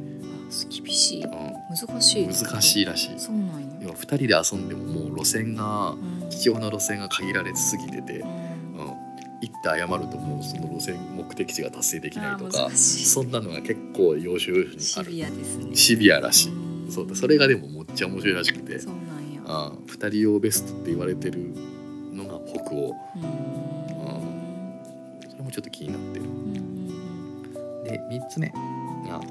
[0.69, 1.23] 厳しい。
[1.23, 2.25] う難しい。
[2.25, 3.19] ん、難しいらしい。
[3.19, 3.67] そうなんや。
[3.81, 6.29] 要は2人で遊んでももう路線がうん。
[6.29, 8.29] 貴重な路線が限られすぎてて、うん。
[8.29, 15.11] うん、行って謝るともうその路線目的地が達成できないとあかそんなのが結構要所要所にシある。
[15.11, 15.75] ビアですね。
[15.75, 16.91] シビアらしい、うん。
[16.91, 17.15] そうだ。
[17.15, 18.79] それがでもめっちゃ面白いらしくて。
[18.79, 19.16] そうなんや。
[19.47, 21.53] あ2人用ベストって言われてる
[22.13, 23.21] のが北欧うん。
[25.29, 26.25] それもちょっと気になってる。
[26.25, 27.83] うん。
[27.83, 28.51] で3つ目。
[29.07, 29.21] が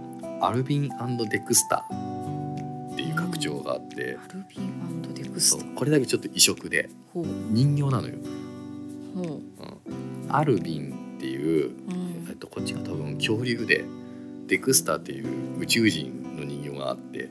[0.40, 0.88] アルビン
[1.30, 5.64] デクスターっていう拡張があって、アルビンデクスタ。
[5.74, 6.88] これだけちょっと異色で。
[7.50, 8.14] 人形なのよ、
[10.28, 12.26] アルビンっていう、うん。
[12.28, 13.84] えっと、こっちが多分恐竜で。
[14.46, 17.28] デクスターっていう宇宙人の人形があって。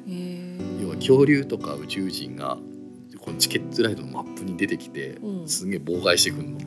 [0.82, 2.58] 要は恐竜とか宇宙人が
[3.26, 5.48] このチケットライドのマップに出てきてうん。
[5.50, 6.60] すんげえ妨害してくるの。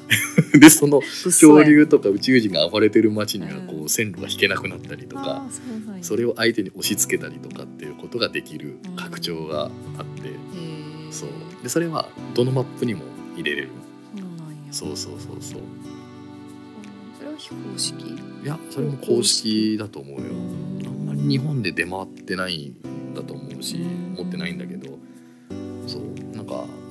[0.58, 3.88] でその恐竜とか宇宙人が暴れてる街にはこううん。
[3.90, 5.46] 線路が引けなくなったりとあか
[5.84, 6.02] うなんや。
[6.02, 11.12] それを相手に押し付けたりとかっていうことができる拡張があってへえ。
[11.12, 11.28] そう。
[11.62, 13.02] でそれはどのマップにも
[13.36, 13.68] 入れれる。
[14.70, 14.96] そう。
[14.96, 15.60] そうそうそうそう。
[17.18, 17.94] それは非公式？
[18.04, 20.26] いやそれも公式だと思うよ。
[20.28, 20.86] うん。
[20.86, 24.14] あんまり日本で出回ってないんだと思うしうん。
[24.16, 24.98] 持ってないんだけど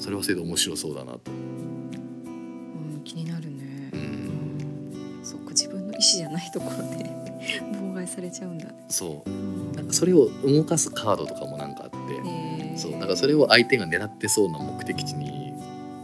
[0.06, 1.32] それはそれで面白そうだなと。
[1.32, 3.90] うん気になるね。
[3.92, 3.98] う。
[3.98, 5.20] ん。
[5.24, 7.10] そっか自分の意思じゃないところで
[7.74, 8.68] 妨害されちゃうんだ。
[8.88, 9.30] そう。
[9.30, 11.98] うんなんかそれを動かすカードとかもなんかあって。
[12.30, 15.54] へえそうだからそれを相手が狙ってそうな目的地に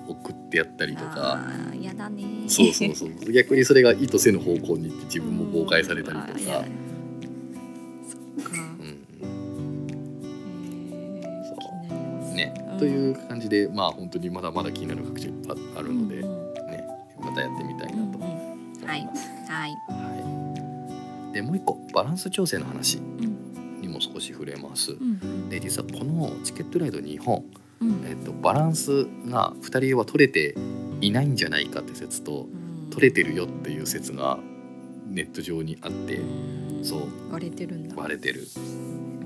[0.08, 1.40] 送ってやったりとか。
[1.80, 2.24] やだね。
[2.48, 3.32] そうそうそう。
[3.32, 6.66] 逆にそれが意図せぬ方向に行って自分も妨害されたりとか
[12.82, 16.54] という感じでまあ本当にまだまだ気になる各地ああるので、うんうん。
[16.72, 16.84] ね、
[17.20, 18.18] またやってみたいなと。
[18.18, 18.88] 思いうん。
[18.88, 19.06] はい。
[19.06, 19.28] ます。
[19.48, 19.72] はい。
[19.88, 23.82] はい、でもう一個バランス調整の話うん。
[23.82, 24.94] にも少し触れます。
[24.94, 27.46] うんで実はこのチケットライド日本、
[27.82, 28.04] うん。
[28.08, 30.56] えっと、バランスが2人は取れて
[31.02, 32.48] いないんじゃないかって説と
[32.90, 34.40] 取れてるよっていう説が
[35.08, 36.84] ネット上にあってうん。
[36.84, 37.02] そう。
[37.32, 37.96] 割れてるんだ。
[37.96, 38.48] 割れてる。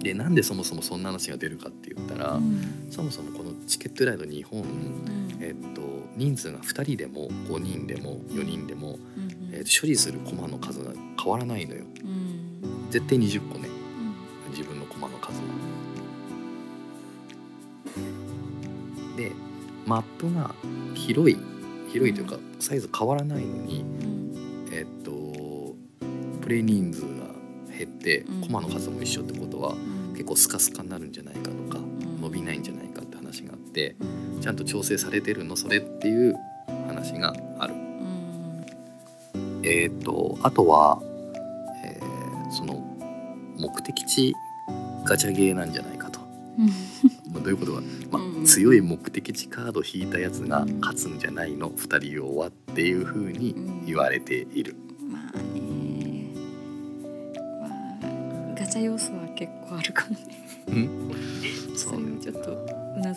[0.06, 2.88] でなんでそもそもそんな話が出るかって言ったら、うん。
[2.92, 5.38] そもそもこのチケットライド日本、うん。
[5.42, 5.82] えっと、
[6.16, 11.84] 人数が2人でも5人でも4人でも、うんえっと処理するコマの数が変わらないのよ。
[12.04, 12.90] うん。
[12.92, 13.70] 絶対20個ね。
[14.52, 15.40] 自分のコマの数。
[19.18, 19.32] で
[19.86, 20.54] マップが
[20.94, 21.38] 広い
[21.92, 24.70] 広いというかサイズ変わらないのにうん。
[24.74, 25.76] えっと
[26.42, 27.08] プレイ人数が
[27.78, 28.42] 減ってうん。
[28.42, 30.12] コマの数も一緒ってことはうん。
[30.14, 32.22] 結構スカスカになるんじゃないかとかん。
[32.22, 32.85] 伸びないんじゃないかっ
[33.76, 33.96] て
[34.42, 36.36] ちゃんと調整されてるのそれっていう
[36.88, 37.74] 話がある。
[37.74, 39.62] うん。
[39.64, 41.02] えっとあとは、
[41.84, 42.82] えーその
[43.58, 44.34] 目的地
[45.06, 46.20] ガチャゲーなんじゃないかと。
[47.32, 54.76] まあ、どういうことか、まあうん強い目的地カード引いたやつが勝つんじゃないの？2人用はっていうふうに言われている。
[55.10, 56.32] まあね。
[57.62, 60.48] まあガチャ要素は結構あるかもね。
[60.68, 61.05] うん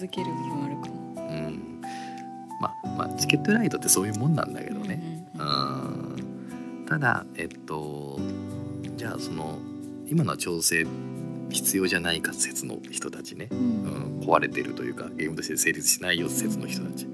[0.08, 0.94] うなずける部分あるかも。
[1.16, 1.82] うん。
[2.60, 5.26] まあまあチケットライドってそういうもんなんだけどね。
[5.34, 5.46] ううん
[6.82, 6.86] ん。
[6.88, 8.18] ただえっと
[8.96, 9.58] じゃあその
[10.06, 10.86] 今のは調整
[11.50, 13.58] 必要じゃないか説の人たちね、うん。
[13.58, 13.62] う
[14.18, 17.06] ん、壊れてるというかゲームとして成立しないよ説の人たち。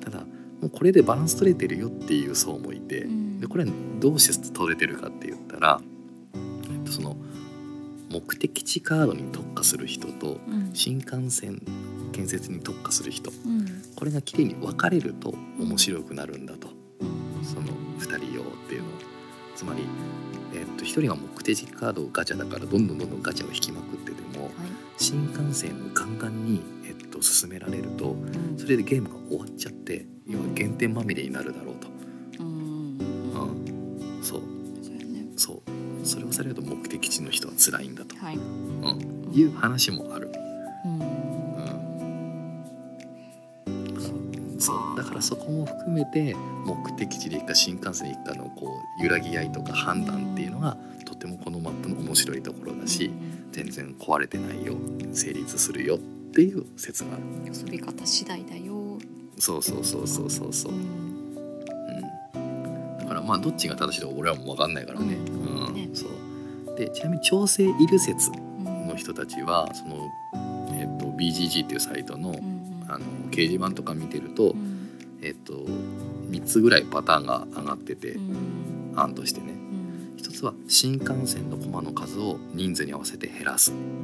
[0.00, 3.40] ただもうこれでバランス取れてるよっていう層もいて、うん。
[3.40, 5.80] でこれはどうして取れてるかって言ったら、
[6.34, 7.16] えっと、その
[8.10, 10.70] 目的地カードに特化する人とうん。
[10.74, 11.62] 新幹線
[12.14, 13.30] 建設に特化する人。
[13.30, 13.66] うん。
[13.96, 16.68] これがきれいに分かれると面白くなるんだと。
[17.00, 17.66] うんその
[17.98, 18.88] 2人用っていうの。
[19.54, 19.82] つまり、
[20.54, 24.52] えっと1人が目的地カードガチャだからどんどんどんどんガチャを引きまくっててもはい。
[24.96, 28.58] 新幹線をガンガンに、えっと、進められるとうん。
[28.58, 31.88] それでゲームが終わっちゃって要は減点まみれになるだろうと、
[35.36, 35.74] そう。
[36.04, 38.36] それをされると目的地の人は辛いんだと、はい。
[38.36, 40.23] うん、いう話もある。
[45.24, 46.34] そこも含めて
[46.66, 53.10] 目的地で行くか新幹線で行くかのこう揺らぎ合いとか判断っていうのがとてもこのマップの面白いところだし
[53.52, 54.74] 全然壊れてないよ
[55.12, 55.98] 成立するよっ
[56.34, 58.98] ていう説がある遊び方次第だよ。
[59.38, 60.72] そうそうそうそうそうそう。
[60.72, 60.80] う、ん。
[62.34, 65.74] うん、だからまあどっちが正しいとか俺はもう分かんないからね,、うん。
[65.74, 65.84] ね。
[65.88, 66.76] うんそう。
[66.76, 68.88] でちなみに調整いる説うん。
[68.88, 70.10] の人たちはその、
[70.72, 72.86] えっと BGG っていうサイトのうんうん。
[72.88, 74.73] あの掲示板とか見てると、うん
[75.24, 78.92] えっと3つぐらいパターンが上がってて、うん。
[78.96, 79.52] 案としてね。
[79.52, 80.14] うん。
[80.16, 83.72] 一つは新幹線の駒の数を人数に合わせて減らす。
[83.72, 83.94] うん。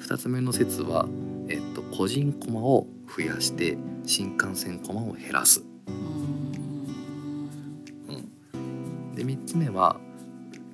[0.00, 1.06] 2つ目の説は、
[1.48, 5.62] えっと個人駒を増やして新幹線駒を減らす、
[8.08, 9.98] うん、で3つ目は、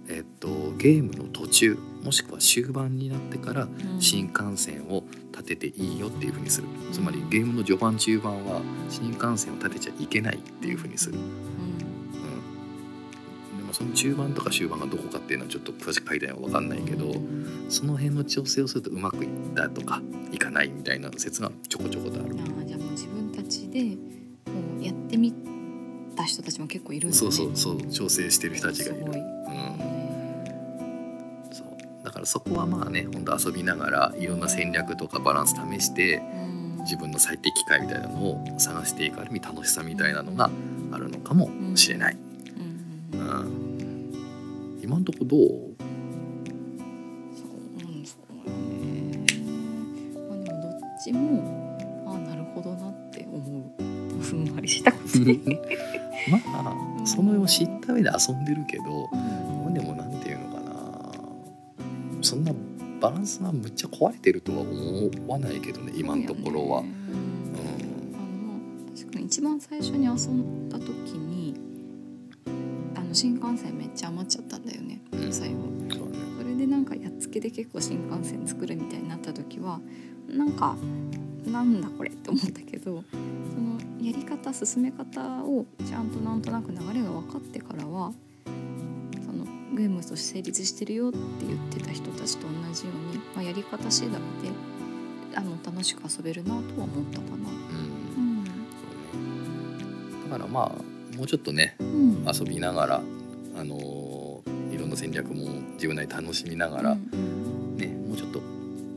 [0.09, 4.01] えっとゲームの途中もしくは終盤になってからうん。
[4.01, 5.05] 新幹線を
[5.41, 6.69] 立てていいよっていう風にする。
[6.93, 11.23] つまりゲームの序盤中盤は新幹線を立てちゃいけないっていう風にする、うん。
[11.25, 11.29] うん、
[13.59, 17.15] でもその中盤とか終盤がどこかっていうのはちょっと詳しく書いてない分かんないけど
[17.69, 22.25] その辺の調整をするとうまくいったとかいかないみたいな説がちょこちょことある。
[22.25, 23.97] あーじゃあもう自分たちでも
[24.81, 25.33] うやってみ
[26.17, 27.19] た人たちも結構いるんだね。
[27.19, 27.83] そうそうそう。
[27.87, 29.05] 調整してる人たちがいる。
[29.05, 29.90] うん
[32.11, 36.61] だからそこはまあねほんと遊びながらいろんな戦略とかバランス試してうん。
[36.81, 40.51] 自分の最適解みたいなのを探していくある意味楽しさみたいなのが
[40.91, 42.17] あるのかもしれない、
[43.13, 43.21] うん。
[43.21, 45.39] うん、今んとこどう？
[45.39, 45.45] そ
[47.45, 47.51] う
[47.87, 49.25] うんそうだね。
[50.27, 50.73] まあでもどっ
[51.05, 54.23] ちもああなるほどなって思う。
[54.23, 55.39] ふんわりしたことで
[56.31, 59.07] まあそのを知った上で遊んでるけど
[62.31, 62.53] そんな
[63.01, 66.85] バランスがむっちゃ壊れてるとは思わないけどね今のところは。
[68.97, 71.57] 確かに一番最初に遊んだ時に
[72.95, 75.33] あの新幹線めっちゃ余っちゃったんだよね、うん。
[75.33, 75.63] 最後。
[75.89, 76.19] そね。
[76.39, 79.81] それでなんかやっつけで結構新幹線作るみたいになった時は
[80.29, 80.77] なんか
[81.47, 88.13] なんだこれって思ったけどそのやり方進め方をちゃんとなんとなく流れが分かってからは
[89.27, 92.10] そのゲームとして成立してるよって言ってた人
[92.81, 94.19] じように、まあ、やり方次第で
[95.35, 97.35] あの楽しく遊べるなとは思ったかな。
[97.37, 103.03] うんうんそうねだからまあもうちょっとねうん遊びながら
[103.57, 108.41] あのーいろんな戦略も自分なりに楽しみながら、うんねもうちょっと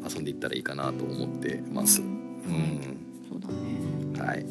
[0.07, 2.01] 遊んでいったらいいかなと思ってます。
[2.01, 2.97] ううんん、
[3.29, 4.27] そうだね。
[4.27, 4.45] はい。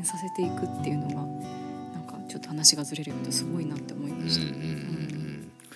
[0.00, 4.54] 発展させていくっていうのがなんかちょっと話がずれるけどすごいなって思いました。
[4.54, 4.70] うんうん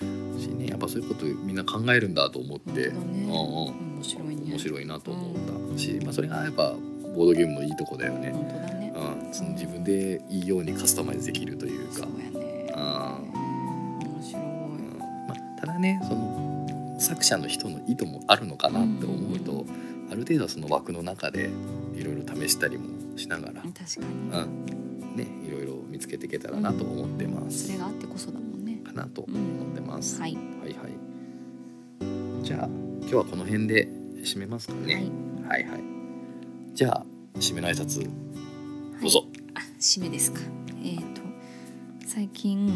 [0.01, 0.39] うんうん。
[0.39, 4.41] しねやっぱそういうことみんな考えるんだと思って、ねうんうん面白いね。
[4.45, 6.73] 面白いなと思ったし、まあそれがやっぱ
[7.15, 8.31] ボードゲームのいいとこだよね。
[8.31, 8.93] 本当だね。
[8.95, 12.05] うん、その自分でいいようにカスタマイズできるというかそう。
[12.19, 12.73] やね。
[12.75, 13.29] うん
[13.99, 14.43] 面白い。
[14.43, 21.49] うんまあ、ただねその作者の人の意図もあるのかなって思うと、うんある程度その枠の中で
[21.95, 24.05] いろいろ試したりもしながら、確かに。
[24.31, 24.65] うん
[25.15, 27.67] ね、いろいろ見つけていけたらなと思ってます。
[27.67, 28.81] それがあってこそだもんね。
[28.83, 30.19] かなと思うんってます。
[30.19, 30.35] はい。
[30.35, 31.05] はいはい
[32.43, 32.69] じゃあ
[33.01, 35.09] 今日はこの辺で締めますかね。
[35.47, 35.83] はい、はい
[36.73, 37.05] じゃあ
[37.39, 38.03] 締めの挨拶
[39.01, 39.25] どうぞ。
[39.55, 40.39] あ締めですか
[40.83, 41.21] えっ、と
[42.05, 42.71] 最近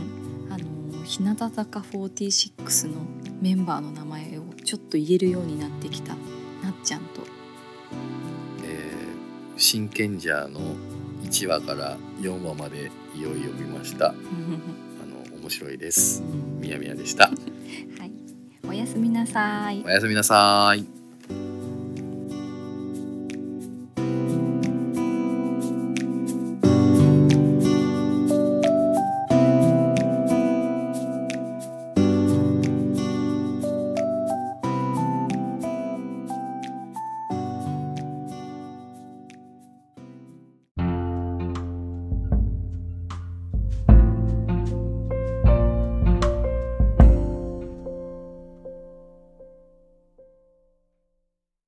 [0.49, 3.01] あの日向坂46の
[3.41, 6.15] メンバーの名前をちょっと言えるようになってきた
[6.63, 7.38] なっちゃんとえー
[9.59, 10.59] 真剣者の
[11.23, 14.07] 1話から4話までいよいよ見ました。
[14.09, 14.13] あ
[15.05, 16.23] の面白いです。
[16.59, 17.25] みやみやでした。
[17.27, 17.31] は
[18.05, 18.11] い
[18.67, 20.98] おやすみなさいおやすみなさい。